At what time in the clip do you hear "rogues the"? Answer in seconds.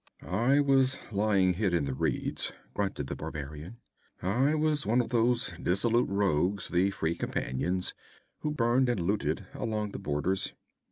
6.09-6.89